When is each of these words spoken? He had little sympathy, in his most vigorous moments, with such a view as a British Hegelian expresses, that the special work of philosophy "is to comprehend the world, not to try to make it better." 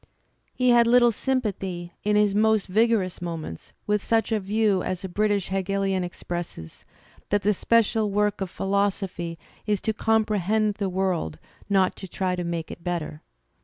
He 0.55 0.69
had 0.71 0.87
little 0.87 1.11
sympathy, 1.11 1.93
in 2.03 2.15
his 2.15 2.33
most 2.33 2.65
vigorous 2.65 3.21
moments, 3.21 3.71
with 3.85 4.03
such 4.03 4.31
a 4.31 4.39
view 4.39 4.81
as 4.81 5.03
a 5.03 5.07
British 5.07 5.49
Hegelian 5.49 6.03
expresses, 6.03 6.85
that 7.29 7.43
the 7.43 7.53
special 7.53 8.09
work 8.09 8.41
of 8.41 8.49
philosophy 8.49 9.37
"is 9.67 9.79
to 9.81 9.93
comprehend 9.93 10.77
the 10.79 10.89
world, 10.89 11.37
not 11.69 11.95
to 11.97 12.07
try 12.07 12.35
to 12.35 12.43
make 12.43 12.71
it 12.71 12.83
better." 12.83 13.21